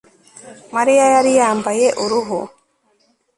[0.75, 2.39] Mariya yari yambaye uruhu